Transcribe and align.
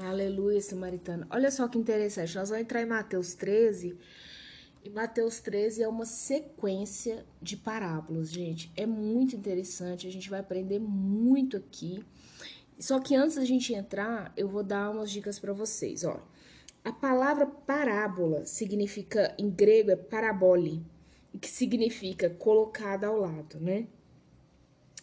Aleluia, 0.00 0.60
Samaritana. 0.60 1.26
Olha 1.28 1.50
só 1.50 1.66
que 1.66 1.76
interessante. 1.76 2.36
Nós 2.36 2.50
vamos 2.50 2.62
entrar 2.62 2.82
em 2.82 2.86
Mateus 2.86 3.34
13. 3.34 3.98
E 4.84 4.90
Mateus 4.90 5.40
13 5.40 5.82
é 5.82 5.88
uma 5.88 6.06
sequência 6.06 7.26
de 7.42 7.56
parábolas, 7.56 8.30
gente. 8.30 8.70
É 8.76 8.86
muito 8.86 9.34
interessante. 9.34 10.06
A 10.06 10.10
gente 10.10 10.30
vai 10.30 10.38
aprender 10.38 10.78
muito 10.78 11.56
aqui. 11.56 12.04
Só 12.78 13.00
que 13.00 13.16
antes 13.16 13.36
da 13.36 13.44
gente 13.44 13.74
entrar, 13.74 14.32
eu 14.36 14.48
vou 14.48 14.62
dar 14.62 14.90
umas 14.90 15.10
dicas 15.10 15.38
para 15.38 15.52
vocês. 15.52 16.04
Ó, 16.04 16.20
a 16.84 16.92
palavra 16.92 17.44
parábola 17.44 18.46
significa, 18.46 19.34
em 19.36 19.50
grego, 19.50 19.90
é 19.90 19.96
parabole, 19.96 20.80
que 21.40 21.50
significa 21.50 22.30
colocada 22.30 23.08
ao 23.08 23.18
lado, 23.18 23.58
né? 23.58 23.88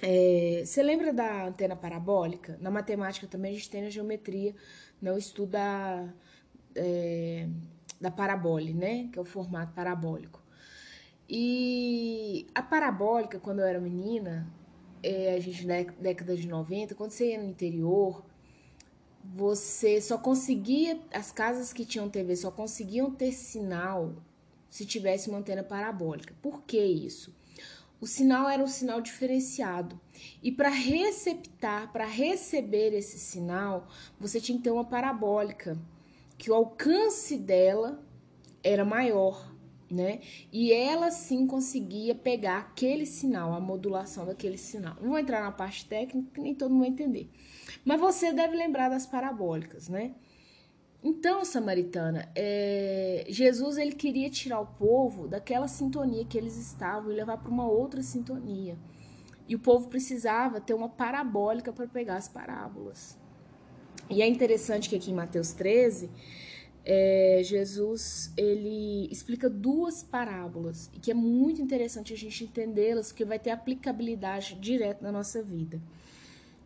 É, 0.02 0.64
você 0.66 0.84
lembra 0.84 1.14
da 1.14 1.48
antena 1.48 1.76
parabólica? 1.76 2.58
Na 2.62 2.70
matemática 2.70 3.28
também 3.28 3.52
a 3.52 3.56
gente 3.56 3.70
tem 3.70 3.82
na 3.82 3.90
geometria, 3.90 4.54
não 5.02 5.18
estuda 5.18 6.14
é, 6.76 7.48
da 8.00 8.12
parabole, 8.12 8.74
né? 8.74 9.10
Que 9.12 9.20
é 9.20 9.22
o 9.22 9.26
formato 9.26 9.74
parabólico. 9.74 10.44
E 11.30 12.46
a 12.54 12.62
parabólica, 12.62 13.40
quando 13.40 13.60
eu 13.60 13.66
era 13.66 13.80
menina, 13.80 14.48
é, 15.02 15.34
a 15.34 15.40
gente 15.40 15.66
na 15.66 15.82
década 16.00 16.36
de 16.36 16.48
90, 16.48 16.94
quando 16.94 17.12
você 17.12 17.32
ia 17.32 17.42
no 17.42 17.50
interior, 17.50 18.24
você 19.24 20.00
só 20.02 20.18
conseguia, 20.18 21.00
as 21.12 21.32
casas 21.32 21.74
que 21.74 21.86
tinham 21.86 22.10
TV 22.10 22.36
só 22.36 22.52
conseguiam 22.52 23.10
ter 23.10 23.32
sinal 23.32 24.14
se 24.70 24.86
tivesse 24.86 25.30
uma 25.30 25.40
antena 25.40 25.64
parabólica. 25.64 26.36
Por 26.42 26.62
que 26.64 26.84
isso? 26.84 27.34
O 28.00 28.08
sinal 28.08 28.50
era 28.50 28.62
um 28.62 28.68
sinal 28.68 29.02
diferenciado. 29.02 30.00
E 30.44 30.52
para 30.52 30.70
receptar, 30.70 31.92
para 31.92 32.06
receber 32.06 32.94
esse 32.94 33.18
sinal, 33.18 33.88
você 34.20 34.40
tinha 34.40 34.58
que 34.58 34.64
ter 34.64 34.72
uma 34.72 34.86
parabólica, 34.86 35.78
que 36.38 36.52
o 36.52 36.54
alcance 36.54 37.38
dela 37.38 38.04
era 38.64 38.84
maior, 38.84 39.54
né? 39.90 40.20
E 40.52 40.74
ela 40.74 41.12
sim 41.12 41.48
conseguia 41.48 42.14
pegar 42.14 42.58
aquele 42.58 43.06
sinal, 43.06 43.54
a 43.54 43.60
modulação 43.60 44.26
daquele 44.26 44.58
sinal. 44.58 44.96
Não 45.02 45.10
vou 45.10 45.20
entrar 45.20 45.42
na 45.42 45.52
parte 45.52 45.86
técnica, 45.86 46.42
nem 46.42 46.54
todo 46.54 46.72
mundo 46.72 46.82
vai 46.82 46.90
entender. 46.90 47.30
Mas 47.84 48.00
você 48.00 48.34
deve 48.34 48.56
lembrar 48.56 48.90
das 48.90 49.06
parabólicas, 49.06 49.88
né? 49.88 50.14
Então, 51.08 51.46
Samaritana, 51.46 52.28
é, 52.34 53.26
Jesus 53.30 53.78
ele 53.78 53.92
queria 53.92 54.28
tirar 54.28 54.60
o 54.60 54.66
povo 54.66 55.28
daquela 55.28 55.68
sintonia 55.68 56.26
que 56.26 56.36
eles 56.36 56.58
estavam 56.58 57.12
e 57.12 57.16
levar 57.16 57.38
para 57.38 57.52
uma 57.52 57.68
outra 57.68 58.02
sintonia. 58.02 58.76
E 59.48 59.54
o 59.54 59.60
povo 59.60 59.88
precisava 59.88 60.60
ter 60.60 60.74
uma 60.74 60.90
parabólica 60.90 61.72
para 61.72 61.86
pegar 61.86 62.16
as 62.16 62.28
parábolas. 62.28 63.16
E 64.10 64.24
é 64.24 64.28
interessante 64.28 64.90
que 64.90 64.96
aqui 64.96 65.12
em 65.12 65.14
Mateus 65.14 65.54
13, 65.54 66.10
é, 66.84 67.42
Jesus 67.44 68.34
ele 68.36 69.08
explica 69.12 69.48
duas 69.48 70.02
parábolas 70.02 70.90
e 70.92 71.00
que 71.00 71.12
é 71.12 71.14
muito 71.14 71.62
interessante 71.62 72.14
a 72.14 72.18
gente 72.18 72.46
entendê-las, 72.46 73.10
porque 73.10 73.24
vai 73.24 73.38
ter 73.38 73.52
aplicabilidade 73.52 74.56
direta 74.56 75.04
na 75.04 75.12
nossa 75.12 75.44
vida 75.44 75.80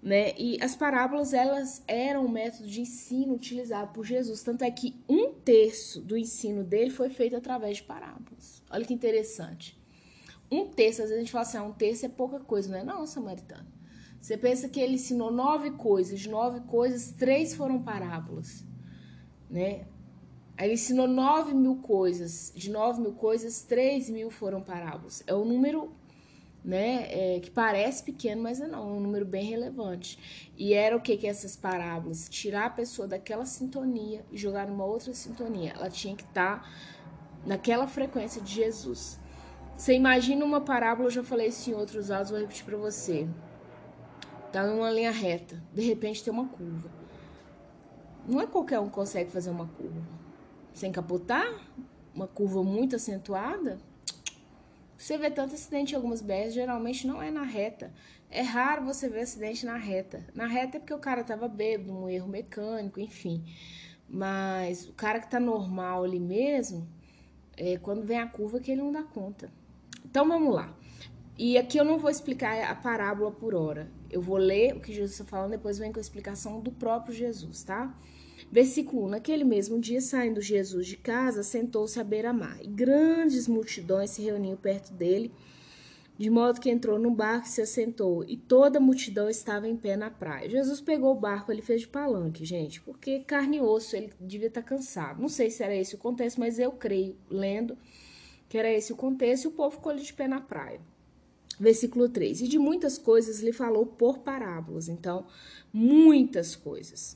né? 0.02 0.34
E 0.38 0.58
as 0.62 0.76
parábolas 0.76 1.34
elas 1.34 1.84
eram 1.88 2.26
um 2.26 2.30
método 2.30 2.68
de 2.68 2.82
ensino 2.82 3.34
utilizado 3.34 3.92
por 3.94 4.06
Jesus, 4.06 4.42
tanto 4.42 4.64
é 4.64 4.72
que 4.72 4.96
um 5.08 5.34
terço 5.34 6.02
do 6.02 6.18
ensino 6.18 6.64
dele 6.64 6.90
foi 6.90 7.10
feito 7.10 7.36
através 7.36 7.78
de 7.78 7.84
parábolas. 7.84 8.64
Olha 8.70 8.86
que 8.86 8.94
interessante. 8.94 9.78
Um 10.52 10.68
terço, 10.68 11.02
às 11.02 11.10
vezes 11.10 11.18
a 11.18 11.20
gente 11.20 11.32
fala 11.32 11.44
assim, 11.44 11.58
ah, 11.58 11.64
um 11.64 11.74
terço 11.74 12.06
é 12.06 12.10
pouca 12.10 12.40
coisa, 12.40 12.70
não 12.70 12.80
é 12.80 12.84
não, 12.84 13.06
samaritano. 13.06 13.68
Você 14.20 14.38
pensa 14.38 14.68
que 14.68 14.80
ele 14.80 14.96
ensinou 14.96 15.32
nove 15.32 15.72
coisas, 15.72 16.20
de 16.20 16.30
nove 16.30 16.62
coisas, 16.62 17.12
três 17.12 17.54
foram 17.54 17.82
parábolas, 17.82 18.66
né? 19.50 19.86
Ele 20.58 20.74
ensinou 20.74 21.08
nove 21.08 21.54
mil 21.54 21.78
coisas, 21.78 22.52
de 22.54 22.70
nove 22.70 23.00
mil 23.02 23.14
coisas, 23.14 23.62
três 23.62 24.10
mil 24.10 24.30
foram 24.30 24.62
parábolas. 24.62 25.24
É 25.26 25.34
o 25.34 25.46
número 25.46 25.94
né? 26.64 27.08
É, 27.10 27.40
que 27.40 27.50
parece 27.50 28.04
pequeno, 28.04 28.44
mas 28.44 28.60
não, 28.60 28.80
é 28.80 28.94
um 28.94 29.00
número 29.00 29.26
bem 29.26 29.46
relevante. 29.46 30.52
E 30.58 30.74
era 30.74 30.96
o 30.96 31.02
que 31.02 31.18
que 31.18 31.28
essas 31.28 31.56
parábolas? 31.56 32.28
Tirar 32.30 32.66
a 32.66 32.70
pessoa 32.70 33.08
daquela 33.08 33.46
sintonia 33.46 34.26
e 34.32 34.38
jogar 34.38 34.68
numa 34.68 34.86
outra 34.86 35.14
sintonia. 35.14 35.74
Ela 35.76 35.90
tinha 35.90 36.16
que 36.16 36.24
estar 36.24 36.62
tá 36.62 36.70
naquela 37.46 37.88
frequência 37.88 38.42
de 38.42 38.54
Jesus. 38.54 39.20
Você 39.78 39.94
imagina 39.94 40.44
uma 40.44 40.60
parábola, 40.60 41.08
eu 41.08 41.12
já 41.12 41.24
falei 41.24 41.48
isso 41.48 41.70
em 41.70 41.74
outros 41.74 42.12
áudios, 42.12 42.32
vou 42.32 42.40
repetir 42.40 42.66
para 42.66 42.78
você. 42.78 43.28
Tá 44.52 44.66
numa 44.66 44.92
linha 44.92 45.12
reta, 45.12 45.62
de 45.74 45.82
repente 45.82 46.24
tem 46.24 46.34
uma 46.34 46.48
curva. 46.48 46.90
Não 48.28 48.42
é 48.42 48.46
qualquer 48.46 48.80
um 48.80 48.88
que 48.88 48.94
consegue 48.94 49.32
fazer 49.32 49.50
uma 49.50 49.68
curva. 49.68 50.02
Sem 50.74 50.92
capotar, 50.92 51.48
uma 52.14 52.28
curva 52.28 52.62
muito 52.62 52.96
acentuada, 52.96 53.80
você 55.00 55.18
vê 55.18 55.32
tanto 55.32 55.56
acidente 55.56 55.94
em 55.94 55.96
algumas 55.96 56.22
BRs, 56.22 56.54
geralmente 56.54 57.08
não 57.08 57.22
é 57.22 57.32
na 57.32 57.44
reta. 57.44 57.90
É 58.30 58.42
raro 58.42 58.84
você 58.84 59.08
ver 59.08 59.22
acidente 59.22 59.66
na 59.66 59.78
reta. 59.78 60.26
Na 60.36 60.46
reta 60.46 60.76
é 60.76 60.80
porque 60.82 60.94
o 60.94 61.00
cara 61.00 61.24
tava 61.24 61.48
bêbado, 61.48 61.94
um 61.94 62.10
erro 62.10 62.28
mecânico, 62.28 63.00
enfim. 63.00 63.46
Mas 64.10 64.90
o 64.90 64.92
cara 64.92 65.22
que 65.22 65.32
tá 65.32 65.40
normal 65.40 66.04
ali 66.04 66.20
mesmo, 66.20 66.86
é 67.56 67.78
quando 67.78 68.04
vem 68.04 68.20
a 68.20 68.28
curva 68.28 68.60
que 68.60 68.72
ele 68.72 68.82
não 68.82 68.92
dá 68.92 69.02
conta. 69.02 69.50
Então 70.04 70.28
vamos 70.28 70.54
lá. 70.54 70.76
E 71.38 71.58
aqui 71.58 71.78
eu 71.78 71.86
não 71.86 71.98
vou 71.98 72.12
explicar 72.12 72.62
a 72.70 72.76
parábola 72.76 73.32
por 73.32 73.56
hora. 73.56 73.90
Eu 74.12 74.22
vou 74.22 74.36
ler 74.36 74.76
o 74.76 74.82
que 74.82 74.92
Jesus 74.92 75.14
está 75.14 75.24
falando, 75.24 75.52
depois 75.52 75.78
vem 75.78 75.94
com 75.94 76.00
a 76.00 76.02
explicação 76.02 76.60
do 76.60 76.74
próprio 76.74 77.16
Jesus, 77.16 77.64
tá? 77.64 77.98
Versículo 78.52 79.06
1: 79.06 79.10
Naquele 79.10 79.44
mesmo 79.44 79.80
dia, 79.80 80.02
saindo 80.02 80.42
Jesus 80.42 80.88
de 80.88 80.98
casa, 80.98 81.44
sentou-se 81.44 82.00
à 82.00 82.04
beira-mar, 82.04 82.58
e 82.62 82.68
grandes 82.68 83.48
multidões 83.48 84.10
se 84.10 84.24
reuniam 84.24 84.58
perto 84.58 84.92
dele, 84.92 85.32
de 86.18 86.30
modo 86.32 86.60
que 86.60 86.70
entrou 86.70 86.98
no 86.98 87.12
barco 87.12 87.46
e 87.46 87.50
se 87.50 87.62
assentou, 87.62 88.26
e 88.28 88.36
toda 88.36 88.80
a 88.80 88.82
multidão 88.82 89.30
estava 89.30 89.68
em 89.68 89.78
pé 89.78 89.96
na 89.96 90.10
praia. 90.10 90.50
Jesus 90.50 90.82
pegou 90.82 91.12
o 91.12 91.20
barco, 91.20 91.52
ele 91.52 91.62
fez 91.62 91.82
de 91.82 91.88
palanque, 91.88 92.44
gente, 92.44 92.82
porque 92.82 93.20
carne 93.20 93.58
e 93.58 93.62
osso, 93.62 93.96
ele 93.96 94.12
devia 94.20 94.48
estar 94.48 94.64
cansado. 94.64 95.22
Não 95.22 95.30
sei 95.30 95.52
se 95.52 95.64
era 95.64 95.76
esse 95.76 95.94
o 95.94 96.00
contexto, 96.00 96.40
mas 96.40 96.58
eu 96.58 96.72
creio, 96.72 97.16
lendo, 97.30 97.78
que 98.50 98.58
era 98.58 98.72
esse 98.72 98.92
o 98.92 98.96
contexto, 98.96 99.46
e 99.46 99.48
o 99.50 99.52
povo 99.52 99.76
ficou 99.76 99.92
ali 99.92 100.02
de 100.02 100.12
pé 100.12 100.28
na 100.28 100.42
praia. 100.42 100.82
Versículo 101.60 102.10
3: 102.10 102.42
E 102.42 102.48
de 102.48 102.58
muitas 102.58 102.98
coisas 102.98 103.42
lhe 103.42 103.54
falou 103.54 103.86
por 103.86 104.20
parábolas, 104.20 104.90
então, 104.90 105.28
muitas 105.72 106.56
coisas 106.56 107.16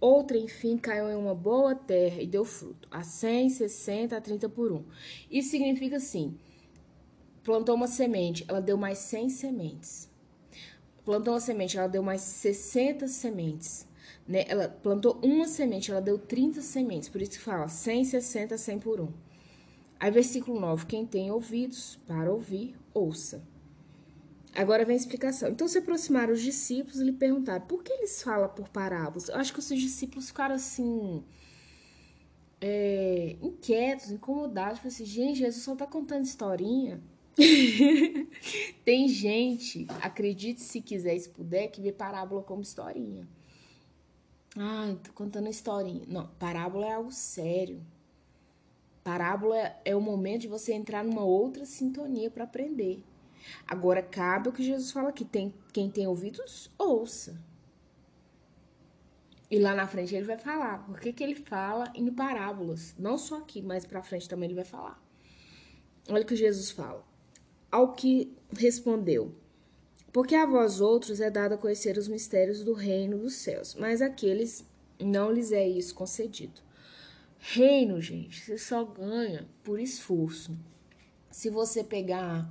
Outra, 0.00 0.36
enfim, 0.36 0.76
caiu 0.76 1.08
em 1.10 1.16
uma 1.16 1.34
boa 1.34 1.74
terra 1.74 2.20
e 2.20 2.26
deu 2.26 2.44
fruto, 2.44 2.88
a 2.90 3.02
100, 3.02 3.50
60, 3.50 4.16
a 4.16 4.20
30 4.20 4.48
por 4.48 4.72
um. 4.72 4.84
Isso 5.30 5.50
significa 5.50 5.96
assim: 5.96 6.36
plantou 7.42 7.74
uma 7.74 7.86
semente, 7.86 8.44
ela 8.48 8.60
deu 8.60 8.76
mais 8.76 8.98
100 8.98 9.30
sementes. 9.30 10.10
Plantou 11.04 11.34
uma 11.34 11.40
semente, 11.40 11.78
ela 11.78 11.86
deu 11.86 12.02
mais 12.02 12.20
60 12.20 13.06
sementes. 13.06 13.86
Né? 14.26 14.44
Ela 14.48 14.68
plantou 14.68 15.18
uma 15.22 15.46
semente, 15.46 15.90
ela 15.90 16.00
deu 16.00 16.18
30 16.18 16.60
sementes. 16.60 17.08
Por 17.08 17.22
isso 17.22 17.32
que 17.32 17.38
fala 17.38 17.68
100, 17.68 18.04
60, 18.04 18.58
100 18.58 18.78
por 18.80 19.00
um. 19.00 19.12
Aí, 19.98 20.10
versículo 20.10 20.60
9: 20.60 20.86
Quem 20.86 21.06
tem 21.06 21.30
ouvidos 21.30 21.96
para 22.06 22.30
ouvir, 22.30 22.76
ouça. 22.92 23.42
Agora 24.56 24.86
vem 24.86 24.94
a 24.94 24.96
explicação. 24.96 25.50
Então 25.50 25.68
se 25.68 25.78
aproximaram 25.78 26.32
os 26.32 26.40
discípulos 26.40 26.98
e 26.98 27.04
lhe 27.04 27.12
perguntaram 27.12 27.66
por 27.66 27.82
que 27.82 27.92
eles 27.92 28.22
falam 28.22 28.48
por 28.48 28.68
parábolas. 28.70 29.28
Eu 29.28 29.36
acho 29.36 29.52
que 29.52 29.58
os 29.58 29.68
discípulos 29.68 30.28
ficaram 30.28 30.54
assim. 30.54 31.22
É, 32.58 33.36
inquietos, 33.42 34.10
incomodados. 34.10 34.78
Falaram 34.78 34.94
assim, 34.94 35.04
gente, 35.04 35.40
Jesus 35.40 35.62
só 35.62 35.76
tá 35.76 35.86
contando 35.86 36.24
historinha. 36.24 37.00
Tem 38.82 39.06
gente, 39.08 39.86
acredite 40.00 40.62
se 40.62 40.80
quiser, 40.80 41.18
se 41.18 41.28
puder, 41.28 41.68
que 41.68 41.82
vê 41.82 41.92
parábola 41.92 42.42
como 42.42 42.62
historinha. 42.62 43.28
Ah, 44.56 44.96
tô 45.04 45.12
contando 45.12 45.50
historinha. 45.50 46.02
Não, 46.08 46.28
parábola 46.38 46.86
é 46.86 46.92
algo 46.94 47.12
sério. 47.12 47.82
Parábola 49.04 49.76
é 49.84 49.94
o 49.94 50.00
momento 50.00 50.42
de 50.42 50.48
você 50.48 50.72
entrar 50.72 51.04
numa 51.04 51.24
outra 51.24 51.66
sintonia 51.66 52.30
para 52.30 52.44
aprender. 52.44 53.04
Agora, 53.66 54.02
cabe 54.02 54.48
o 54.48 54.52
que 54.52 54.62
Jesus 54.62 54.90
fala 54.90 55.10
aqui: 55.10 55.24
tem, 55.24 55.54
quem 55.72 55.90
tem 55.90 56.06
ouvidos, 56.06 56.70
ouça. 56.78 57.40
E 59.50 59.58
lá 59.58 59.74
na 59.74 59.86
frente 59.86 60.14
ele 60.14 60.26
vai 60.26 60.38
falar. 60.38 60.84
Por 60.84 60.98
que, 60.98 61.22
ele 61.22 61.36
fala 61.36 61.90
em 61.94 62.12
parábolas? 62.12 62.94
Não 62.98 63.16
só 63.16 63.38
aqui, 63.38 63.62
mas 63.62 63.86
pra 63.86 64.02
frente 64.02 64.28
também 64.28 64.48
ele 64.48 64.56
vai 64.56 64.64
falar. 64.64 65.00
Olha 66.08 66.22
o 66.22 66.26
que 66.26 66.36
Jesus 66.36 66.70
fala. 66.70 67.04
Ao 67.70 67.92
que 67.92 68.36
respondeu: 68.52 69.34
Porque 70.12 70.34
a 70.34 70.46
vós 70.46 70.80
outros 70.80 71.20
é 71.20 71.30
dado 71.30 71.54
a 71.54 71.58
conhecer 71.58 71.96
os 71.96 72.08
mistérios 72.08 72.64
do 72.64 72.72
reino 72.72 73.18
dos 73.18 73.34
céus, 73.34 73.74
mas 73.76 74.02
aqueles 74.02 74.64
não 75.00 75.30
lhes 75.30 75.52
é 75.52 75.66
isso 75.66 75.94
concedido. 75.94 76.60
Reino, 77.38 78.00
gente, 78.00 78.40
você 78.40 78.58
só 78.58 78.84
ganha 78.84 79.46
por 79.62 79.78
esforço. 79.78 80.56
Se 81.30 81.50
você 81.50 81.84
pegar 81.84 82.50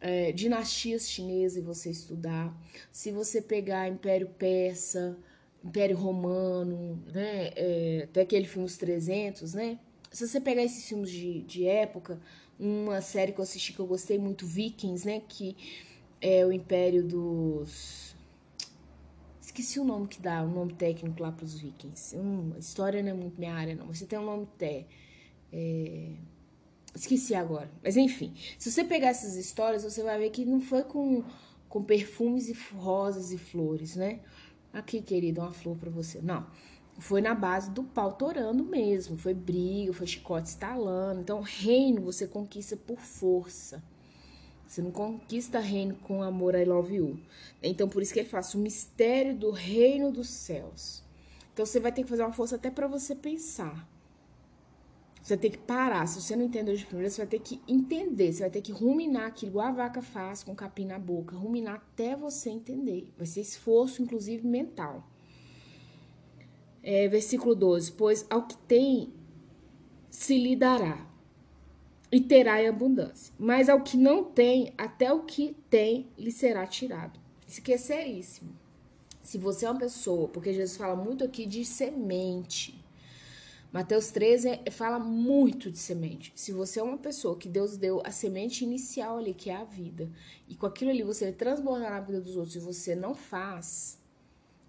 é, 0.00 0.32
dinastias 0.32 1.08
chinesas 1.08 1.58
e 1.58 1.60
você 1.60 1.90
estudar, 1.90 2.54
se 2.92 3.10
você 3.10 3.40
pegar 3.40 3.88
Império 3.88 4.28
Persa, 4.28 5.16
Império 5.64 5.96
Romano, 5.96 7.02
né, 7.12 7.50
é, 7.56 8.02
até 8.04 8.20
aquele 8.20 8.46
filme 8.46 8.66
Os 8.66 8.76
300, 8.76 9.54
né? 9.54 9.78
Se 10.12 10.26
você 10.26 10.40
pegar 10.40 10.62
esses 10.62 10.88
filmes 10.88 11.10
de, 11.10 11.42
de 11.42 11.66
época, 11.66 12.20
uma 12.58 13.00
série 13.00 13.32
que 13.32 13.40
eu 13.40 13.42
assisti 13.42 13.72
que 13.72 13.80
eu 13.80 13.86
gostei 13.86 14.18
muito, 14.18 14.46
Vikings, 14.46 15.06
né, 15.06 15.20
que 15.28 15.56
é 16.20 16.44
o 16.44 16.52
Império 16.52 17.02
dos... 17.02 18.14
Esqueci 19.40 19.80
o 19.80 19.84
nome 19.84 20.06
que 20.06 20.20
dá, 20.20 20.42
o 20.42 20.48
nome 20.48 20.74
técnico 20.74 21.22
lá 21.22 21.32
para 21.32 21.44
os 21.44 21.58
vikings. 21.58 22.16
Hum, 22.16 22.52
história 22.58 23.02
não 23.02 23.10
é 23.10 23.14
muito 23.14 23.38
minha 23.38 23.54
área, 23.54 23.74
não. 23.74 23.86
Você 23.86 24.04
tem 24.04 24.18
um 24.18 24.24
nome 24.24 24.46
até... 24.54 24.86
É... 25.52 26.10
Esqueci 26.96 27.34
agora. 27.34 27.70
Mas 27.84 27.96
enfim, 27.96 28.34
se 28.58 28.70
você 28.70 28.82
pegar 28.82 29.08
essas 29.08 29.36
histórias, 29.36 29.84
você 29.84 30.02
vai 30.02 30.18
ver 30.18 30.30
que 30.30 30.46
não 30.46 30.60
foi 30.60 30.82
com, 30.82 31.22
com 31.68 31.82
perfumes 31.82 32.48
e 32.48 32.56
rosas 32.74 33.32
e 33.32 33.38
flores, 33.38 33.96
né? 33.96 34.20
Aqui, 34.72 35.02
querido, 35.02 35.42
uma 35.42 35.52
flor 35.52 35.76
para 35.76 35.90
você. 35.90 36.20
Não. 36.22 36.46
Foi 36.98 37.20
na 37.20 37.34
base 37.34 37.70
do 37.70 37.84
pau 37.84 38.12
torando 38.12 38.64
mesmo. 38.64 39.18
Foi 39.18 39.34
briga, 39.34 39.92
foi 39.92 40.06
chicote 40.06 40.48
estalando. 40.48 41.20
Então, 41.20 41.42
reino 41.42 42.00
você 42.00 42.26
conquista 42.26 42.76
por 42.76 42.98
força. 42.98 43.82
Você 44.66 44.80
não 44.80 44.90
conquista 44.90 45.60
reino 45.60 45.94
com 45.96 46.22
amor 46.22 46.54
I 46.54 46.64
love 46.64 46.94
you. 46.94 47.20
Então, 47.62 47.88
por 47.88 48.02
isso 48.02 48.12
que 48.12 48.20
ele 48.20 48.28
fala 48.28 48.44
o 48.54 48.58
mistério 48.58 49.36
do 49.36 49.50
reino 49.50 50.10
dos 50.10 50.28
céus. 50.28 51.04
Então, 51.52 51.66
você 51.66 51.78
vai 51.78 51.92
ter 51.92 52.02
que 52.02 52.08
fazer 52.08 52.22
uma 52.22 52.32
força 52.32 52.56
até 52.56 52.70
para 52.70 52.86
você 52.86 53.14
pensar. 53.14 53.86
Você 55.26 55.34
vai 55.34 55.42
ter 55.42 55.50
que 55.50 55.58
parar. 55.58 56.06
Se 56.06 56.22
você 56.22 56.36
não 56.36 56.44
entendeu 56.44 56.76
de 56.76 56.86
primeira, 56.86 57.10
você 57.10 57.16
vai 57.16 57.26
ter 57.26 57.40
que 57.40 57.60
entender. 57.66 58.32
Você 58.32 58.42
vai 58.42 58.50
ter 58.50 58.62
que 58.62 58.70
ruminar 58.70 59.26
aquilo, 59.26 59.50
igual 59.50 59.66
a 59.66 59.72
vaca 59.72 60.00
faz 60.00 60.44
com 60.44 60.52
o 60.52 60.54
capim 60.54 60.84
na 60.84 61.00
boca. 61.00 61.34
Ruminar 61.34 61.74
até 61.74 62.14
você 62.14 62.48
entender. 62.48 63.12
Vai 63.18 63.26
ser 63.26 63.40
esforço, 63.40 64.00
inclusive, 64.00 64.46
mental. 64.46 65.04
É, 66.80 67.08
versículo 67.08 67.56
12. 67.56 67.90
Pois 67.90 68.24
ao 68.30 68.46
que 68.46 68.56
tem 68.68 69.12
se 70.08 70.38
lhe 70.38 70.54
dará, 70.54 71.04
e 72.12 72.20
terá 72.20 72.62
em 72.62 72.68
abundância. 72.68 73.34
Mas 73.36 73.68
ao 73.68 73.80
que 73.80 73.96
não 73.96 74.22
tem, 74.22 74.72
até 74.78 75.12
o 75.12 75.24
que 75.24 75.56
tem 75.68 76.06
lhe 76.16 76.30
será 76.30 76.64
tirado. 76.68 77.18
Isso 77.48 77.60
aqui 77.60 77.72
é 77.72 77.78
seríssimo. 77.78 78.52
Se 79.24 79.38
você 79.38 79.66
é 79.66 79.70
uma 79.70 79.80
pessoa, 79.80 80.28
porque 80.28 80.52
Jesus 80.52 80.76
fala 80.76 80.94
muito 80.94 81.24
aqui 81.24 81.46
de 81.46 81.64
semente. 81.64 82.85
Mateus 83.72 84.10
13 84.10 84.60
fala 84.70 84.98
muito 84.98 85.70
de 85.70 85.78
semente. 85.78 86.32
Se 86.34 86.52
você 86.52 86.80
é 86.80 86.82
uma 86.82 86.98
pessoa 86.98 87.36
que 87.36 87.48
Deus 87.48 87.76
deu 87.76 88.00
a 88.04 88.10
semente 88.10 88.64
inicial 88.64 89.18
ali, 89.18 89.34
que 89.34 89.50
é 89.50 89.56
a 89.56 89.64
vida, 89.64 90.10
e 90.48 90.54
com 90.54 90.66
aquilo 90.66 90.90
ali 90.90 91.02
você 91.02 91.32
transbordar 91.32 91.90
na 91.90 92.00
vida 92.00 92.20
dos 92.20 92.36
outros 92.36 92.56
e 92.56 92.60
você 92.60 92.94
não 92.94 93.14
faz, 93.14 93.98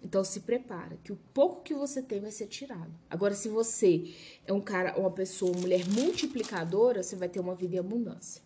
então 0.02 0.22
se 0.22 0.40
prepara, 0.40 0.98
que 1.02 1.12
o 1.12 1.18
pouco 1.32 1.62
que 1.62 1.74
você 1.74 2.02
tem 2.02 2.20
vai 2.20 2.30
ser 2.30 2.46
tirado. 2.46 2.92
Agora, 3.08 3.34
se 3.34 3.48
você 3.48 4.12
é 4.46 4.52
um 4.52 4.60
cara, 4.60 4.98
uma 4.98 5.10
pessoa, 5.10 5.52
uma 5.52 5.60
mulher 5.60 5.86
multiplicadora, 5.88 7.02
você 7.02 7.16
vai 7.16 7.28
ter 7.28 7.40
uma 7.40 7.54
vida 7.54 7.76
em 7.76 7.78
abundância. 7.78 8.42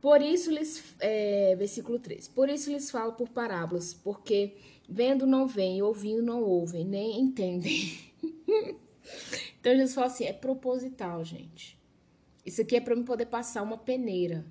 Por 0.00 0.20
isso 0.20 0.50
lhes, 0.50 0.82
é, 0.98 1.54
versículo 1.56 1.98
3, 1.98 2.26
por 2.28 2.48
isso 2.48 2.70
lhes 2.70 2.90
falo 2.90 3.12
por 3.12 3.28
parábolas, 3.28 3.94
porque 3.94 4.56
vendo 4.88 5.26
não 5.26 5.46
veem, 5.46 5.80
ouvindo 5.80 6.22
não 6.22 6.42
ouvem, 6.42 6.84
nem 6.84 7.20
entendem. 7.20 7.98
Então 9.62 9.76
Jesus 9.76 9.94
fala 9.94 10.08
assim: 10.08 10.24
é 10.24 10.32
proposital, 10.32 11.24
gente. 11.24 11.78
Isso 12.44 12.60
aqui 12.60 12.74
é 12.74 12.80
para 12.80 12.94
eu 12.94 13.04
poder 13.04 13.26
passar 13.26 13.62
uma 13.62 13.78
peneira. 13.78 14.44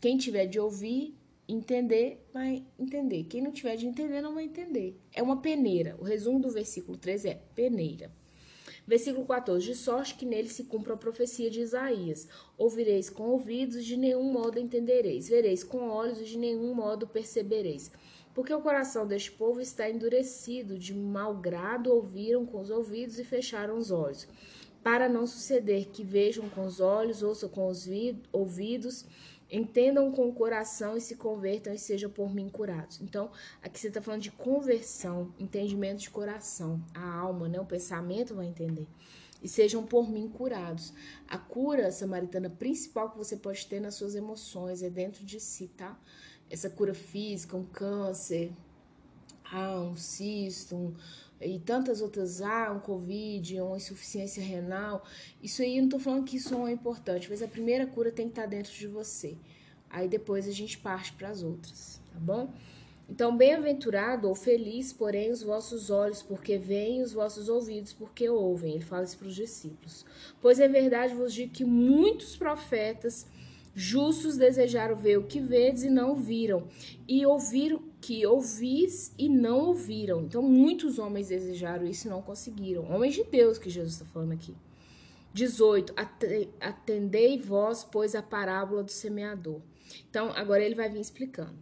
Quem 0.00 0.18
tiver 0.18 0.46
de 0.46 0.58
ouvir, 0.58 1.16
entender, 1.48 2.26
vai 2.34 2.64
entender. 2.76 3.22
Quem 3.24 3.40
não 3.40 3.52
tiver 3.52 3.76
de 3.76 3.86
entender, 3.86 4.20
não 4.20 4.34
vai 4.34 4.44
entender. 4.44 5.00
É 5.14 5.22
uma 5.22 5.40
peneira. 5.40 5.96
O 6.00 6.02
resumo 6.02 6.40
do 6.40 6.50
versículo 6.50 6.98
13 6.98 7.28
é 7.28 7.34
peneira. 7.54 8.10
Versículo 8.84 9.24
14: 9.24 9.64
De 9.64 9.76
sorte 9.76 10.16
que 10.16 10.26
nele 10.26 10.48
se 10.48 10.64
cumpra 10.64 10.94
a 10.94 10.96
profecia 10.96 11.48
de 11.48 11.60
Isaías: 11.60 12.26
Ouvireis 12.58 13.08
com 13.08 13.30
ouvidos, 13.30 13.84
de 13.84 13.96
nenhum 13.96 14.32
modo 14.32 14.58
entendereis. 14.58 15.28
Vereis 15.28 15.62
com 15.62 15.88
olhos, 15.88 16.26
de 16.26 16.36
nenhum 16.36 16.74
modo 16.74 17.06
percebereis. 17.06 17.92
Porque 18.34 18.54
o 18.54 18.60
coração 18.60 19.06
deste 19.06 19.32
povo 19.32 19.60
está 19.60 19.90
endurecido, 19.90 20.78
de 20.78 20.94
mau 20.94 21.36
grado 21.36 21.92
ouviram 21.92 22.46
com 22.46 22.60
os 22.60 22.70
ouvidos 22.70 23.18
e 23.18 23.24
fecharam 23.24 23.76
os 23.76 23.90
olhos. 23.90 24.28
Para 24.82 25.08
não 25.08 25.26
suceder 25.26 25.88
que 25.88 26.02
vejam 26.02 26.48
com 26.48 26.64
os 26.64 26.80
olhos, 26.80 27.22
ouçam 27.22 27.48
com 27.48 27.66
os 27.68 27.86
ouvidos, 28.32 29.04
entendam 29.50 30.10
com 30.12 30.28
o 30.28 30.32
coração 30.32 30.96
e 30.96 31.00
se 31.00 31.16
convertam 31.16 31.74
e 31.74 31.78
sejam 31.78 32.08
por 32.08 32.32
mim 32.32 32.48
curados. 32.48 33.00
Então, 33.00 33.30
aqui 33.62 33.78
você 33.78 33.88
está 33.88 34.00
falando 34.00 34.22
de 34.22 34.30
conversão, 34.30 35.34
entendimento 35.38 35.98
de 35.98 36.10
coração. 36.10 36.80
A 36.94 37.18
alma, 37.18 37.48
né? 37.48 37.60
O 37.60 37.66
pensamento 37.66 38.34
vai 38.34 38.46
entender. 38.46 38.86
E 39.42 39.48
sejam 39.48 39.84
por 39.84 40.08
mim 40.08 40.28
curados. 40.28 40.92
A 41.28 41.36
cura 41.36 41.90
samaritana 41.90 42.48
principal 42.48 43.10
que 43.10 43.18
você 43.18 43.36
pode 43.36 43.66
ter 43.66 43.80
nas 43.80 43.94
suas 43.94 44.14
emoções 44.14 44.82
é 44.82 44.90
dentro 44.90 45.24
de 45.24 45.40
si, 45.40 45.68
tá? 45.68 45.98
Essa 46.50 46.68
cura 46.68 46.92
física, 46.92 47.56
um 47.56 47.64
câncer, 47.64 48.50
ah, 49.52 49.80
um 49.80 49.96
cisto, 49.96 50.76
um, 50.76 50.94
e 51.40 51.58
tantas 51.58 52.00
outras, 52.02 52.42
ah, 52.42 52.72
um 52.72 52.80
Covid, 52.80 53.60
uma 53.60 53.76
insuficiência 53.76 54.42
renal. 54.42 55.04
Isso 55.42 55.62
aí, 55.62 55.76
eu 55.76 55.82
não 55.82 55.88
tô 55.88 55.98
falando 55.98 56.24
que 56.24 56.36
isso 56.36 56.52
não 56.52 56.68
é 56.68 56.72
importante, 56.72 57.28
mas 57.30 57.42
a 57.42 57.48
primeira 57.48 57.86
cura 57.86 58.10
tem 58.10 58.26
que 58.26 58.32
estar 58.32 58.46
dentro 58.46 58.72
de 58.72 58.86
você. 58.86 59.36
Aí 59.88 60.08
depois 60.08 60.46
a 60.46 60.52
gente 60.52 60.78
parte 60.78 61.12
para 61.12 61.28
as 61.28 61.42
outras, 61.42 62.00
tá 62.12 62.18
bom? 62.18 62.52
Então, 63.08 63.36
bem-aventurado 63.36 64.28
ou 64.28 64.36
feliz, 64.36 64.92
porém, 64.92 65.32
os 65.32 65.42
vossos 65.42 65.90
olhos, 65.90 66.22
porque 66.22 66.56
veem, 66.56 67.02
os 67.02 67.12
vossos 67.12 67.48
ouvidos, 67.48 67.92
porque 67.92 68.28
ouvem. 68.28 68.74
Ele 68.74 68.84
fala 68.84 69.02
isso 69.02 69.18
para 69.18 69.26
os 69.26 69.34
discípulos. 69.34 70.06
Pois 70.40 70.60
é 70.60 70.68
verdade, 70.68 71.12
vos 71.12 71.34
digo 71.34 71.52
que 71.52 71.64
muitos 71.64 72.36
profetas 72.36 73.26
Justos 73.74 74.36
desejaram 74.36 74.96
ver 74.96 75.18
o 75.18 75.24
que 75.24 75.40
vedes 75.40 75.84
e 75.84 75.90
não 75.90 76.14
viram, 76.14 76.66
e 77.06 77.24
ouvir 77.24 77.74
o 77.74 77.82
que 78.00 78.26
ouvis 78.26 79.12
e 79.18 79.28
não 79.28 79.66
ouviram. 79.68 80.22
Então, 80.22 80.42
muitos 80.42 80.98
homens 80.98 81.28
desejaram 81.28 81.86
isso 81.86 82.06
e 82.06 82.10
não 82.10 82.22
conseguiram. 82.22 82.90
Homens 82.90 83.14
de 83.14 83.24
Deus 83.24 83.58
que 83.58 83.70
Jesus 83.70 83.94
está 83.94 84.04
falando 84.06 84.32
aqui. 84.32 84.54
18. 85.32 85.94
Atendei 86.60 87.38
vós, 87.38 87.84
pois, 87.84 88.14
a 88.14 88.22
parábola 88.22 88.82
do 88.82 88.90
semeador. 88.90 89.60
Então, 90.08 90.32
agora 90.34 90.64
ele 90.64 90.74
vai 90.74 90.88
vir 90.88 91.00
explicando. 91.00 91.54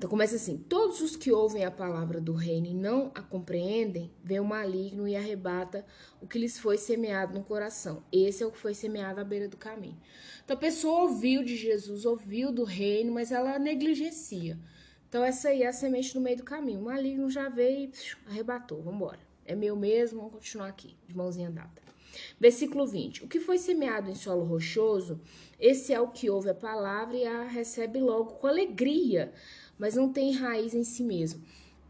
Então 0.00 0.08
começa 0.08 0.36
assim: 0.36 0.56
todos 0.56 1.02
os 1.02 1.14
que 1.14 1.30
ouvem 1.30 1.62
a 1.62 1.70
palavra 1.70 2.22
do 2.22 2.32
reino 2.32 2.66
e 2.66 2.72
não 2.72 3.12
a 3.14 3.20
compreendem, 3.20 4.10
vem 4.24 4.40
o 4.40 4.44
maligno 4.46 5.06
e 5.06 5.14
arrebata 5.14 5.84
o 6.22 6.26
que 6.26 6.38
lhes 6.38 6.58
foi 6.58 6.78
semeado 6.78 7.34
no 7.34 7.44
coração. 7.44 8.02
Esse 8.10 8.42
é 8.42 8.46
o 8.46 8.50
que 8.50 8.56
foi 8.56 8.72
semeado 8.72 9.20
à 9.20 9.24
beira 9.24 9.46
do 9.46 9.58
caminho. 9.58 10.00
Então 10.42 10.56
a 10.56 10.58
pessoa 10.58 11.02
ouviu 11.02 11.44
de 11.44 11.54
Jesus, 11.54 12.06
ouviu 12.06 12.50
do 12.50 12.64
reino, 12.64 13.12
mas 13.12 13.30
ela 13.30 13.58
negligencia. 13.58 14.58
Então 15.06 15.22
essa 15.22 15.50
aí 15.50 15.64
é 15.64 15.66
a 15.66 15.72
semente 15.72 16.14
no 16.14 16.22
meio 16.22 16.38
do 16.38 16.44
caminho. 16.44 16.80
O 16.80 16.84
maligno 16.84 17.28
já 17.28 17.50
veio 17.50 17.90
e 17.90 17.92
arrebatou. 18.26 18.78
Vamos 18.78 18.94
embora. 18.94 19.20
É 19.44 19.54
meu 19.54 19.76
mesmo, 19.76 20.20
vamos 20.20 20.32
continuar 20.32 20.68
aqui, 20.68 20.96
de 21.06 21.14
mãozinha 21.14 21.50
dada. 21.50 21.82
Versículo 22.40 22.86
20. 22.86 23.24
O 23.24 23.28
que 23.28 23.38
foi 23.38 23.58
semeado 23.58 24.10
em 24.10 24.14
solo 24.14 24.44
rochoso, 24.44 25.20
esse 25.58 25.92
é 25.92 26.00
o 26.00 26.08
que 26.08 26.30
ouve 26.30 26.48
a 26.48 26.54
palavra 26.54 27.18
e 27.18 27.26
a 27.26 27.44
recebe 27.44 28.00
logo 28.00 28.36
com 28.36 28.46
alegria 28.46 29.32
mas 29.80 29.94
não 29.94 30.12
tem 30.12 30.30
raiz 30.32 30.74
em 30.74 30.84
si 30.84 31.02
mesmo. 31.02 31.42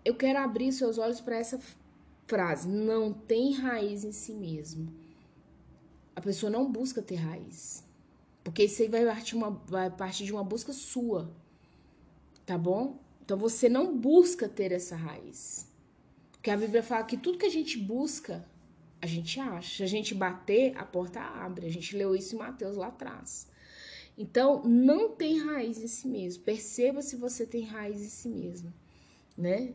Eu 0.04 0.14
quero 0.14 0.38
abrir 0.38 0.70
seus 0.72 0.96
olhos 0.96 1.20
para 1.20 1.36
essa 1.36 1.60
frase: 2.24 2.68
não 2.68 3.12
tem 3.12 3.52
raiz 3.52 4.04
em 4.04 4.12
si 4.12 4.32
mesmo. 4.32 4.88
A 6.14 6.20
pessoa 6.20 6.48
não 6.48 6.70
busca 6.70 7.02
ter 7.02 7.16
raiz. 7.16 7.84
Porque 8.44 8.64
isso 8.64 8.80
aí 8.80 8.88
vai 8.88 9.04
partir, 9.04 9.34
uma, 9.34 9.50
vai 9.66 9.90
partir 9.90 10.24
de 10.24 10.32
uma 10.32 10.44
busca 10.44 10.72
sua. 10.72 11.30
Tá 12.46 12.56
bom? 12.56 12.98
Então 13.22 13.36
você 13.36 13.68
não 13.68 13.98
busca 13.98 14.48
ter 14.48 14.70
essa 14.70 14.94
raiz. 14.94 15.68
Porque 16.30 16.50
a 16.50 16.56
Bíblia 16.56 16.82
fala 16.82 17.04
que 17.04 17.16
tudo 17.16 17.38
que 17.38 17.46
a 17.46 17.50
gente 17.50 17.76
busca, 17.76 18.46
a 19.02 19.06
gente 19.06 19.38
acha. 19.40 19.78
Se 19.78 19.82
a 19.82 19.86
gente 19.86 20.14
bater, 20.14 20.76
a 20.76 20.84
porta 20.84 21.20
abre. 21.20 21.66
A 21.66 21.70
gente 21.70 21.96
leu 21.96 22.14
isso 22.14 22.36
em 22.36 22.38
Mateus 22.38 22.76
lá 22.76 22.86
atrás. 22.86 23.49
Então, 24.16 24.62
não 24.64 25.10
tem 25.10 25.38
raiz 25.38 25.82
em 25.82 25.86
si 25.86 26.08
mesmo. 26.08 26.42
Perceba 26.42 27.00
se 27.02 27.16
você 27.16 27.46
tem 27.46 27.62
raiz 27.64 28.00
em 28.00 28.08
si 28.08 28.28
mesmo, 28.28 28.72
né? 29.36 29.72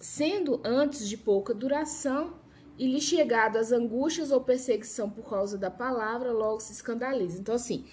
sendo 0.00 0.60
antes 0.64 1.08
de 1.08 1.16
pouca 1.16 1.52
duração, 1.52 2.34
e 2.78 2.86
lhe 2.86 3.00
chegado 3.00 3.56
as 3.56 3.72
angústias 3.72 4.30
ou 4.30 4.40
perseguição 4.40 5.10
por 5.10 5.28
causa 5.28 5.58
da 5.58 5.68
palavra, 5.68 6.30
logo 6.30 6.60
se 6.60 6.72
escandaliza. 6.72 7.40
Então, 7.40 7.56
assim, 7.56 7.84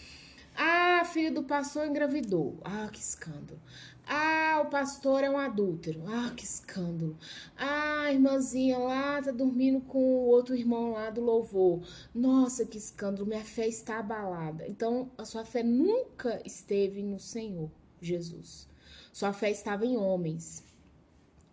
ah, 0.58 1.04
filho 1.06 1.34
do 1.34 1.44
pastor 1.44 1.86
engravidou. 1.86 2.58
Ah, 2.64 2.90
que 2.92 3.00
escândalo. 3.00 3.60
Ah, 4.08 4.62
o 4.64 4.70
pastor 4.70 5.24
é 5.24 5.30
um 5.30 5.38
adúltero. 5.38 6.04
Ah, 6.08 6.32
que 6.36 6.44
escândalo. 6.44 7.18
Ah, 7.58 8.04
a 8.04 8.14
irmãzinha 8.14 8.78
lá 8.78 9.22
tá 9.22 9.32
dormindo 9.32 9.82
com 9.82 10.00
o 10.00 10.28
outro 10.28 10.56
irmão 10.56 10.92
lá 10.92 11.10
do 11.10 11.22
louvor. 11.22 11.82
Nossa, 12.14 12.66
que 12.66 12.78
escândalo. 12.78 13.26
Minha 13.26 13.44
fé 13.44 13.68
está 13.68 14.00
abalada. 14.00 14.68
Então, 14.68 15.12
a 15.18 15.26
sua 15.26 15.44
fé 15.44 15.64
nunca 15.64 16.42
esteve 16.46 17.02
no 17.04 17.20
Senhor 17.20 17.70
Jesus. 18.02 18.68
Sua 19.12 19.34
fé 19.34 19.50
estava 19.50 19.86
em 19.86 19.98
homens 19.98 20.64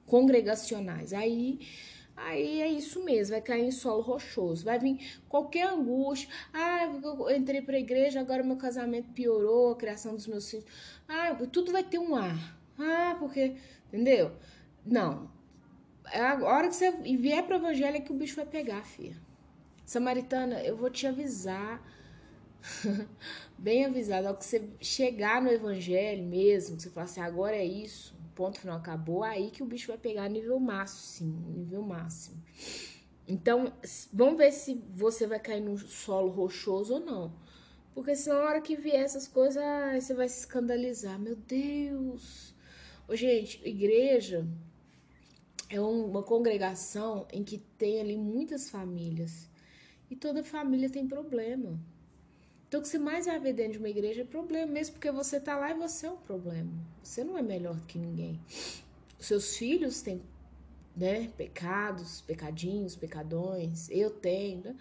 congregacionais. 0.07 1.13
Aí 1.13 1.61
Aí 2.17 2.61
é 2.61 2.69
isso 2.69 3.03
mesmo, 3.05 3.33
vai 3.33 3.41
cair 3.41 3.65
em 3.65 3.71
solo 3.71 4.03
rochoso, 4.03 4.65
vai 4.65 4.79
vir 4.79 5.21
qualquer 5.29 5.67
angústia. 5.67 6.29
Ah, 6.53 6.85
eu 6.85 7.31
entrei 7.31 7.63
para 7.63 7.77
a 7.77 7.81
igreja, 7.81 8.21
agora 8.21 8.43
meu 8.43 8.57
casamento 8.57 9.13
piorou, 9.13 9.73
a 9.73 9.77
criação 9.77 10.15
dos 10.15 10.27
meus 10.27 10.51
filhos. 10.51 10.67
Ah, 11.09 11.35
tudo 11.51 11.73
vai 11.73 11.83
ter 11.83 11.99
um 11.99 12.15
ar. 12.15 12.59
Ah, 12.79 13.17
porque, 13.19 13.57
entendeu? 13.89 14.33
Não. 14.85 15.31
É 16.13 16.21
a 16.21 16.35
hora 16.45 16.69
que 16.69 16.75
você 16.75 16.91
vier 16.91 17.43
para 17.45 17.57
o 17.57 17.59
evangelho 17.59 17.97
é 17.97 18.01
que 18.01 18.13
o 18.13 18.17
bicho 18.17 18.37
vai 18.37 18.47
pegar, 18.47 18.85
filha. 18.85 19.17
Samaritana, 19.87 20.63
eu 20.63 20.77
vou 20.77 20.91
te 20.91 21.07
avisar, 21.07 21.83
bem 23.59 23.85
avisado, 23.85 24.29
ao 24.29 24.37
que 24.37 24.45
você 24.45 24.69
chegar 24.81 25.41
no 25.43 25.51
evangelho 25.51 26.25
mesmo, 26.25 26.79
você 26.79 26.91
falar 26.91 27.05
assim, 27.05 27.21
agora 27.21 27.57
é 27.57 27.65
isso, 27.65 28.15
ponto 28.35 28.61
final 28.61 28.77
acabou, 28.77 29.23
aí 29.23 29.51
que 29.51 29.63
o 29.63 29.67
bicho 29.67 29.89
vai 29.89 29.99
pegar 29.99 30.29
nível 30.29 30.59
máximo, 30.59 31.51
nível 31.51 31.83
máximo. 31.83 32.43
Então, 33.27 33.73
vamos 34.13 34.37
ver 34.37 34.53
se 34.53 34.75
você 34.95 35.27
vai 35.27 35.39
cair 35.39 35.61
no 35.61 35.79
solo 35.79 36.31
rochoso 36.31 36.95
ou 36.95 37.01
não. 37.01 37.33
Porque 37.95 38.17
senão, 38.17 38.39
na 38.39 38.45
hora 38.45 38.61
que 38.61 38.77
vier 38.77 39.01
essas 39.01 39.29
coisas, 39.29 39.63
você 39.95 40.15
vai 40.15 40.29
se 40.29 40.41
escandalizar. 40.41 41.19
Meu 41.19 41.37
Deus! 41.37 42.55
Ô, 43.07 43.15
gente, 43.15 43.61
igreja 43.67 44.47
é 45.69 45.81
uma 45.81 46.23
congregação 46.23 47.27
em 47.33 47.45
que 47.45 47.59
tem 47.59 48.01
ali 48.01 48.17
muitas 48.17 48.71
famílias. 48.71 49.49
E 50.11 50.17
toda 50.17 50.43
família 50.43 50.91
tem 50.91 51.07
problema. 51.07 51.79
Então, 52.73 52.81
o 52.81 52.83
que 52.83 52.89
você 52.89 52.99
mais 52.99 53.27
vai 53.27 53.39
ver 53.39 53.53
dentro 53.53 53.73
de 53.73 53.79
uma 53.81 53.91
igreja 53.91 54.23
é 54.23 54.25
problema, 54.25 54.73
mesmo 54.73 54.95
porque 54.95 55.13
você 55.13 55.39
tá 55.39 55.59
lá 55.59 55.73
e 55.73 55.75
você 55.75 56.07
é 56.07 56.11
um 56.11 56.17
problema. 56.17 56.73
Você 57.03 57.23
não 57.23 57.37
é 57.37 57.43
melhor 57.43 57.75
do 57.75 57.87
que 57.87 57.99
ninguém. 57.99 58.41
Os 59.21 59.27
seus 59.27 59.59
filhos 59.59 60.01
têm 60.01 60.23
né, 60.97 61.29
pecados, 61.37 62.23
pecadinhos, 62.23 62.97
pecadões, 62.97 63.91
eu 63.91 64.09
tenho. 64.09 64.63
Né? 64.65 64.77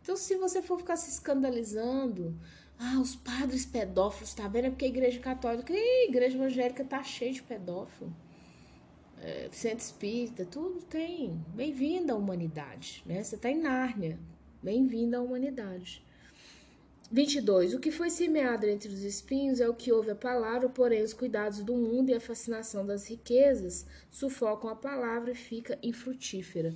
Então, 0.00 0.16
se 0.16 0.34
você 0.36 0.62
for 0.62 0.78
ficar 0.78 0.96
se 0.96 1.10
escandalizando, 1.10 2.34
ah, 2.78 2.98
os 3.02 3.14
padres 3.14 3.66
pedófilos, 3.66 4.32
tá 4.32 4.48
vendo? 4.48 4.68
É 4.68 4.70
porque 4.70 4.86
a 4.86 4.88
igreja 4.88 5.20
católica 5.20 5.74
e 5.76 6.08
igreja 6.08 6.38
evangélica 6.38 6.86
tá 6.86 7.02
cheia 7.02 7.34
de 7.34 7.42
pedófilo. 7.42 8.16
É, 9.20 9.50
centro 9.52 9.84
espírita, 9.84 10.46
tudo 10.46 10.80
tem. 10.84 11.38
Bem-vinda 11.48 12.14
à 12.14 12.16
humanidade, 12.16 13.02
né? 13.04 13.22
Você 13.22 13.36
tá 13.36 13.50
em 13.50 13.60
Nárnia. 13.60 14.18
Bem-vinda 14.62 15.18
à 15.18 15.20
humanidade. 15.20 16.06
22. 17.10 17.74
O 17.74 17.80
que 17.80 17.90
foi 17.90 18.10
semeado 18.10 18.66
entre 18.66 18.88
os 18.88 19.02
espinhos 19.02 19.60
é 19.60 19.68
o 19.68 19.74
que 19.74 19.92
ouve 19.92 20.10
a 20.10 20.14
palavra, 20.14 20.68
porém 20.68 21.02
os 21.02 21.12
cuidados 21.12 21.62
do 21.62 21.74
mundo 21.74 22.10
e 22.10 22.14
a 22.14 22.20
fascinação 22.20 22.84
das 22.84 23.06
riquezas 23.08 23.86
sufocam 24.10 24.68
a 24.68 24.76
palavra 24.76 25.30
e 25.30 25.34
fica 25.34 25.78
infrutífera. 25.82 26.74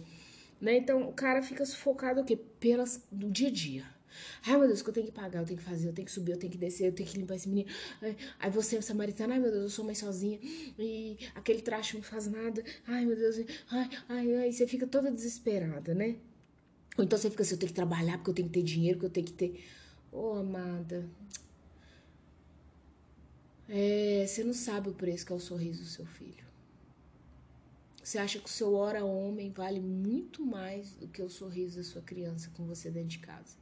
Né? 0.60 0.76
Então 0.76 1.08
o 1.08 1.12
cara 1.12 1.42
fica 1.42 1.64
sufocado 1.64 2.20
o 2.20 2.25
quê? 2.25 2.37
Pelas, 2.37 3.02
do 3.10 3.30
dia 3.30 3.49
a 3.49 3.52
dia. 3.52 4.00
Ai, 4.44 4.58
meu 4.58 4.66
Deus, 4.66 4.82
que 4.82 4.88
eu 4.88 4.94
tenho 4.94 5.06
que 5.06 5.12
pagar, 5.12 5.40
eu 5.40 5.46
tenho 5.46 5.58
que 5.58 5.64
fazer, 5.64 5.88
eu 5.88 5.92
tenho 5.92 6.06
que 6.06 6.12
subir, 6.12 6.32
eu 6.32 6.38
tenho 6.38 6.52
que 6.52 6.58
descer, 6.58 6.88
eu 6.88 6.92
tenho 6.92 7.08
que 7.08 7.18
limpar 7.18 7.37
esse 7.37 7.49
menino. 7.49 7.68
Aí 8.38 8.50
você 8.50 8.76
é 8.76 8.80
samaritana, 8.80 9.34
ai 9.34 9.40
meu 9.40 9.50
Deus, 9.50 9.64
eu 9.64 9.70
sou 9.70 9.84
mãe 9.84 9.94
sozinha. 9.94 10.38
E 10.78 11.16
aquele 11.34 11.62
traste 11.62 11.94
não 11.94 12.02
faz 12.02 12.26
nada. 12.26 12.62
Ai, 12.87 13.04
meu 13.04 13.16
Deus, 13.16 13.37
ai, 13.70 13.90
ai, 14.08 14.34
ai. 14.34 14.52
Você 14.52 14.66
fica 14.66 14.87
toda 14.87 15.10
desesperada, 15.10 15.94
né? 15.94 16.16
Ou 16.99 17.04
então 17.04 17.18
você 17.18 17.30
fica 17.30 17.42
assim, 17.42 17.54
eu 17.54 17.58
tenho 17.58 17.70
que 17.70 17.76
trabalhar 17.76 18.18
porque 18.18 18.30
eu 18.30 18.34
tenho 18.34 18.49
que 18.49 18.54
ter 18.54 18.62
dinheiro, 18.62 18.99
porque 18.99 19.06
eu 19.06 19.10
tenho 19.10 19.26
que 19.26 19.32
ter. 19.32 19.64
Oh, 20.12 20.35
amada. 20.35 21.09
É, 23.69 24.25
você 24.26 24.43
não 24.43 24.52
sabe 24.52 24.88
o 24.88 24.95
preço 24.95 25.25
que 25.25 25.33
é 25.33 25.37
o 25.37 25.40
sorriso 25.40 25.83
do 25.83 25.88
seu 25.88 26.05
filho. 26.05 26.45
Você 28.02 28.19
acha 28.19 28.40
que 28.40 28.47
o 28.47 28.49
seu 28.49 28.75
hora 28.75 29.05
homem 29.05 29.52
vale 29.52 29.79
muito 29.79 30.45
mais 30.45 30.95
do 30.95 31.07
que 31.07 31.23
o 31.23 31.31
sorriso 31.31 31.76
da 31.76 31.85
sua 31.85 32.02
criança 32.02 32.50
com 32.57 32.67
você 32.67 32.90
dentro 32.90 33.11
de 33.11 33.19
casa. 33.21 33.57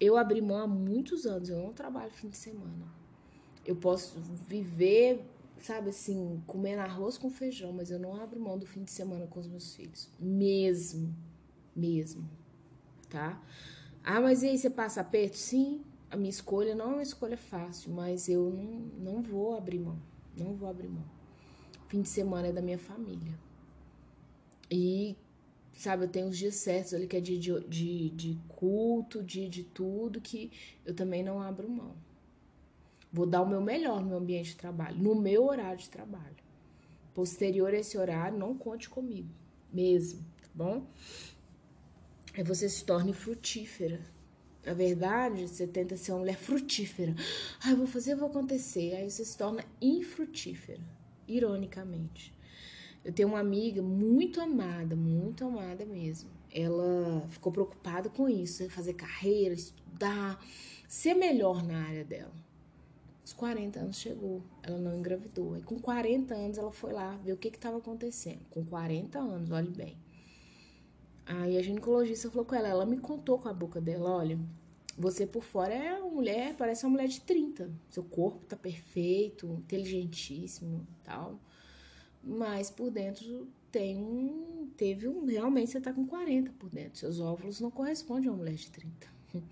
Eu 0.00 0.16
abri 0.16 0.40
mão 0.40 0.56
há 0.56 0.66
muitos 0.66 1.26
anos, 1.26 1.50
eu 1.50 1.58
não 1.58 1.74
trabalho 1.74 2.10
fim 2.10 2.30
de 2.30 2.36
semana. 2.38 2.86
Eu 3.66 3.76
posso 3.76 4.18
viver, 4.48 5.22
sabe 5.60 5.90
assim, 5.90 6.42
comendo 6.46 6.80
arroz 6.80 7.18
com 7.18 7.28
feijão, 7.28 7.72
mas 7.72 7.90
eu 7.90 7.98
não 7.98 8.16
abro 8.16 8.40
mão 8.40 8.58
do 8.58 8.64
fim 8.64 8.82
de 8.84 8.90
semana 8.90 9.26
com 9.26 9.38
os 9.38 9.46
meus 9.46 9.74
filhos. 9.74 10.08
Mesmo. 10.18 11.14
Mesmo. 11.76 12.26
Tá? 13.10 13.38
Ah, 14.04 14.20
mas 14.20 14.42
e 14.42 14.48
aí 14.48 14.58
você 14.58 14.68
passa 14.68 15.00
aperto? 15.00 15.36
Sim, 15.38 15.82
a 16.10 16.16
minha 16.16 16.28
escolha 16.28 16.74
não 16.74 16.92
é 16.92 16.94
uma 16.96 17.02
escolha 17.02 17.38
fácil, 17.38 17.90
mas 17.92 18.28
eu 18.28 18.50
não, 18.50 19.14
não 19.14 19.22
vou 19.22 19.56
abrir 19.56 19.78
mão. 19.78 19.98
Não 20.36 20.54
vou 20.54 20.68
abrir 20.68 20.88
mão. 20.88 21.04
Fim 21.88 22.02
de 22.02 22.08
semana 22.08 22.48
é 22.48 22.52
da 22.52 22.60
minha 22.60 22.78
família. 22.78 23.32
E, 24.70 25.16
sabe, 25.72 26.04
eu 26.04 26.08
tenho 26.08 26.28
os 26.28 26.36
dias 26.36 26.56
certos 26.56 26.92
ali 26.92 27.06
que 27.06 27.16
é 27.16 27.20
dia 27.20 27.38
de, 27.38 27.60
de, 27.68 28.10
de 28.10 28.38
culto, 28.48 29.22
dia 29.22 29.48
de 29.48 29.64
tudo, 29.64 30.20
que 30.20 30.52
eu 30.84 30.94
também 30.94 31.22
não 31.22 31.40
abro 31.40 31.68
mão. 31.68 31.94
Vou 33.12 33.26
dar 33.26 33.42
o 33.42 33.48
meu 33.48 33.60
melhor 33.60 34.00
no 34.00 34.08
meu 34.08 34.18
ambiente 34.18 34.50
de 34.50 34.56
trabalho, 34.56 34.98
no 34.98 35.14
meu 35.14 35.46
horário 35.46 35.78
de 35.78 35.88
trabalho. 35.88 36.36
Posterior 37.14 37.72
a 37.72 37.78
esse 37.78 37.96
horário, 37.96 38.36
não 38.36 38.58
conte 38.58 38.90
comigo, 38.90 39.28
mesmo, 39.72 40.20
tá 40.42 40.48
bom? 40.52 40.84
Aí 42.36 42.42
você 42.42 42.68
se 42.68 42.84
torne 42.84 43.12
frutífera. 43.12 44.00
Na 44.64 44.72
verdade, 44.72 45.46
você 45.46 45.66
tenta 45.66 45.96
ser 45.96 46.12
uma 46.12 46.20
mulher 46.20 46.36
frutífera. 46.36 47.14
Ah, 47.62 47.70
eu 47.70 47.76
vou 47.76 47.86
fazer, 47.86 48.16
vou 48.16 48.28
acontecer. 48.28 48.94
Aí 48.94 49.08
você 49.08 49.24
se 49.24 49.36
torna 49.36 49.64
infrutífera, 49.80 50.80
ironicamente. 51.28 52.34
Eu 53.04 53.12
tenho 53.12 53.28
uma 53.28 53.40
amiga 53.40 53.82
muito 53.82 54.40
amada, 54.40 54.96
muito 54.96 55.44
amada 55.44 55.84
mesmo. 55.84 56.30
Ela 56.50 57.26
ficou 57.28 57.52
preocupada 57.52 58.08
com 58.08 58.28
isso, 58.28 58.68
fazer 58.70 58.94
carreira, 58.94 59.54
estudar, 59.54 60.42
ser 60.88 61.14
melhor 61.14 61.62
na 61.62 61.86
área 61.86 62.04
dela. 62.04 62.32
Os 63.24 63.32
40 63.32 63.80
anos 63.80 63.98
chegou, 63.98 64.42
ela 64.62 64.78
não 64.78 64.98
engravidou. 64.98 65.54
Aí 65.54 65.62
com 65.62 65.78
40 65.78 66.34
anos 66.34 66.58
ela 66.58 66.72
foi 66.72 66.92
lá 66.92 67.16
ver 67.16 67.32
o 67.32 67.36
que 67.36 67.48
estava 67.48 67.78
acontecendo. 67.78 68.40
Com 68.50 68.64
40 68.64 69.18
anos, 69.18 69.50
olhe 69.50 69.70
bem. 69.70 69.96
Aí 71.26 71.56
a 71.56 71.62
ginecologista 71.62 72.30
falou 72.30 72.44
com 72.44 72.54
ela, 72.54 72.68
ela 72.68 72.86
me 72.86 72.98
contou 72.98 73.38
com 73.38 73.48
a 73.48 73.52
boca 73.52 73.80
dela, 73.80 74.10
olha, 74.10 74.38
você 74.96 75.26
por 75.26 75.42
fora 75.42 75.72
é 75.72 75.98
uma 75.98 76.10
mulher, 76.10 76.54
parece 76.56 76.84
uma 76.84 76.92
mulher 76.92 77.08
de 77.08 77.20
30. 77.20 77.70
Seu 77.90 78.04
corpo 78.04 78.44
tá 78.46 78.56
perfeito, 78.56 79.46
inteligentíssimo, 79.46 80.86
tal. 81.02 81.40
Mas 82.22 82.70
por 82.70 82.90
dentro 82.90 83.48
tem 83.72 83.96
um, 83.96 84.70
teve 84.76 85.08
um, 85.08 85.24
realmente 85.24 85.72
você 85.72 85.80
tá 85.80 85.92
com 85.92 86.06
40 86.06 86.52
por 86.58 86.70
dentro. 86.70 86.98
Seus 86.98 87.20
óvulos 87.20 87.60
não 87.60 87.70
correspondem 87.70 88.28
a 88.28 88.32
uma 88.32 88.38
mulher 88.38 88.54
de 88.54 88.70
30. 88.70 89.14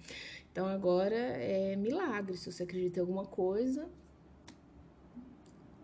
Então 0.52 0.66
agora 0.66 1.16
é 1.16 1.74
milagre, 1.76 2.36
se 2.36 2.52
você 2.52 2.64
acredita 2.64 2.98
em 2.98 3.00
alguma 3.00 3.24
coisa, 3.24 3.88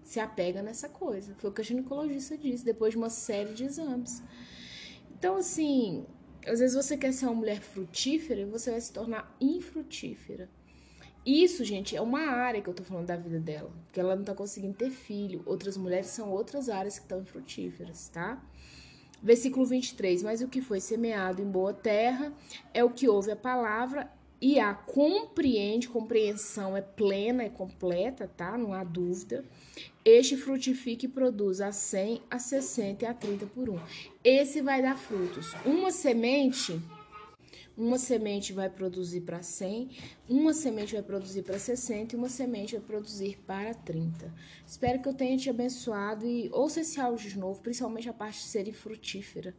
se 0.03 0.21
apega 0.21 0.63
nessa 0.63 0.91
coisa. 0.91 1.35
Foi 1.37 1.49
o 1.49 1.53
que 1.55 1.63
a 1.63 1.65
ginecologista 1.65 2.37
disse 2.37 2.67
depois 2.67 2.93
de 2.93 2.99
uma 2.99 3.09
série 3.09 3.55
de 3.55 3.65
exames. 3.65 4.23
Então, 5.19 5.37
assim, 5.37 6.07
às 6.47 6.61
vezes 6.61 6.77
você 6.77 6.97
quer 6.97 7.13
ser 7.13 7.27
uma 7.27 7.35
mulher 7.35 7.61
frutífera 7.61 8.41
e 8.41 8.45
você 8.45 8.71
vai 8.71 8.81
se 8.81 8.93
tornar 8.93 9.37
infrutífera. 9.41 10.49
Isso, 11.27 11.65
gente, 11.65 11.97
é 11.97 12.01
uma 12.01 12.21
área 12.21 12.63
que 12.63 12.71
eu 12.71 12.75
tô 12.75 12.85
falando 12.85 13.07
da 13.07 13.17
vida 13.17 13.39
dela, 13.39 13.71
porque 13.85 14.01
ela 14.01 14.17
não 14.17 14.25
tá 14.25 14.35
conseguindo 14.35 14.75
ter 14.75 14.91
filho. 14.91 15.43
Outras 15.45 15.77
mulheres 15.77 16.07
são 16.07 16.31
outras 16.31 16.69
áreas 16.69 16.99
que 16.99 17.05
estão 17.05 17.21
infrutíferas, 17.21 18.09
tá? 18.09 18.43
Versículo 19.23 19.67
23. 19.67 20.23
Mas 20.23 20.41
o 20.41 20.49
que 20.49 20.63
foi 20.63 20.81
semeado 20.81 21.43
em 21.43 21.51
boa 21.51 21.75
terra 21.75 22.33
é 22.73 22.83
o 22.85 22.91
que 22.91 23.09
ouve 23.09 23.33
a 23.33 23.37
palavra 23.37 24.11
e 24.41 24.59
a 24.61 24.73
compreende, 24.73 25.89
compreensão 25.89 26.77
é 26.77 26.81
plena, 26.81 27.43
é 27.43 27.49
completa, 27.49 28.31
tá? 28.37 28.57
Não 28.57 28.73
há 28.73 28.85
dúvida. 28.85 29.45
Este 30.05 30.37
frutifica 30.37 31.07
e 31.07 31.09
produz 31.09 31.61
a 31.61 31.73
100, 31.73 32.23
a 32.31 32.39
60 32.39 33.05
e 33.05 33.09
a 33.09 33.15
30 33.15 33.47
por 33.47 33.69
um. 33.69 33.79
Esse 34.23 34.63
vai 34.63 34.81
dar 34.81 34.97
frutos. 34.97 35.53
Uma 35.65 35.91
semente, 35.91 36.81
Uma 37.77 37.97
semente 37.97 38.53
vai 38.53 38.69
produzir 38.69 39.21
para 39.21 39.41
100, 39.41 39.91
uma 40.29 40.53
semente 40.53 40.95
vai 40.95 41.03
produzir 41.03 41.43
para 41.43 41.61
60 41.61 42.17
e 42.17 42.19
uma 42.19 42.29
semente 42.29 42.77
vai 42.77 42.85
produzir 42.85 43.39
para 43.47 43.73
30. 43.73 44.35
Espero 44.67 45.01
que 45.01 45.09
eu 45.09 45.15
tenha 45.15 45.37
te 45.37 45.49
abençoado 45.49 46.27
e 46.27 46.51
ouça 46.53 46.81
esse 46.81 47.01
áudio 47.01 47.31
de 47.31 47.39
novo, 47.39 47.63
principalmente 47.63 48.09
a 48.09 48.13
parte 48.13 48.39
de 48.41 48.47
ser 48.47 48.73
frutífera. 48.73 49.55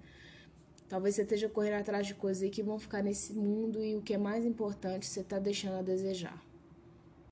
Talvez 0.90 1.16
você 1.16 1.22
esteja 1.22 1.48
correndo 1.48 1.76
atrás 1.76 2.08
de 2.08 2.16
coisas 2.16 2.50
que 2.50 2.64
vão 2.64 2.80
ficar 2.80 3.04
nesse 3.04 3.32
mundo 3.32 3.84
e 3.84 3.96
o 3.96 4.02
que 4.02 4.16
é 4.16 4.18
mais 4.18 4.44
importante, 4.44 5.06
você 5.06 5.22
está 5.22 5.38
deixando 5.38 5.78
a 5.78 5.82
desejar. 5.84 6.49